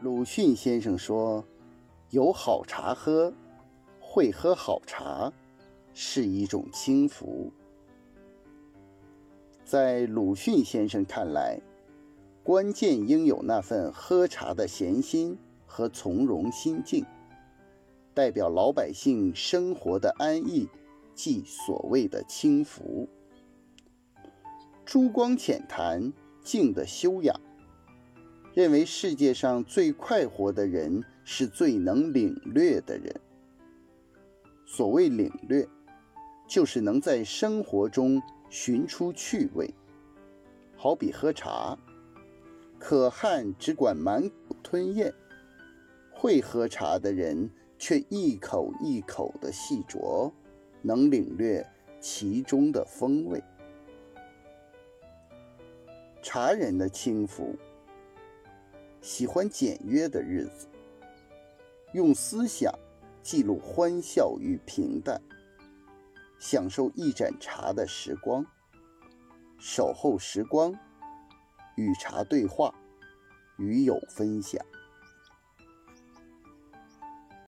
[0.00, 1.44] 鲁迅先生说
[2.10, 3.34] ：“有好茶喝，
[3.98, 5.32] 会喝好茶，
[5.92, 7.52] 是一种轻福。”
[9.66, 11.60] 在鲁迅先生看来，
[12.44, 17.04] 关键应有那份喝茶的闲心和从容心境，
[18.14, 20.68] 代表老百姓生活的安逸，
[21.12, 23.08] 即所谓的轻福。
[24.84, 26.12] 珠光浅谈，
[26.44, 27.38] 静的修养，
[28.58, 33.14] 认为世界上最快活的人是最能领略的人。
[34.66, 35.64] 所谓领略，
[36.48, 38.20] 就是能在生活中。
[38.50, 39.72] 寻出趣味，
[40.74, 41.78] 好比喝茶，
[42.78, 45.12] 可汗只管满口吞咽，
[46.10, 50.32] 会喝茶的人却一口一口的细啄，
[50.80, 51.64] 能领略
[52.00, 53.40] 其中的风味。
[56.22, 57.54] 茶人的轻浮，
[59.00, 60.66] 喜欢简约的日子，
[61.92, 62.72] 用思想
[63.22, 65.20] 记录欢笑与平淡。
[66.38, 68.46] 享受一盏茶的时光，
[69.58, 70.72] 守候时光，
[71.76, 72.72] 与茶对话，
[73.56, 74.64] 与友分享。